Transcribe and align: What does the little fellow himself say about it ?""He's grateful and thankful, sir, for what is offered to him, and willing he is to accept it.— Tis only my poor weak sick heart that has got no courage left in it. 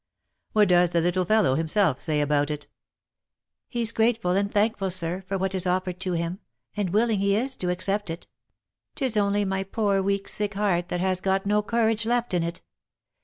What 0.53 0.69
does 0.69 0.89
the 0.93 0.99
little 1.01 1.25
fellow 1.25 1.53
himself 1.53 2.01
say 2.01 2.21
about 2.21 2.49
it 2.49 2.65
?""He's 3.67 3.91
grateful 3.91 4.31
and 4.31 4.51
thankful, 4.51 4.89
sir, 4.89 5.21
for 5.27 5.37
what 5.37 5.53
is 5.53 5.67
offered 5.67 5.99
to 5.99 6.13
him, 6.13 6.39
and 6.75 6.89
willing 6.89 7.19
he 7.19 7.35
is 7.35 7.55
to 7.57 7.69
accept 7.69 8.09
it.— 8.09 8.25
Tis 8.95 9.15
only 9.15 9.45
my 9.45 9.63
poor 9.63 10.01
weak 10.01 10.27
sick 10.27 10.55
heart 10.55 10.89
that 10.89 11.01
has 11.01 11.21
got 11.21 11.45
no 11.45 11.61
courage 11.61 12.07
left 12.07 12.33
in 12.33 12.41
it. 12.41 12.63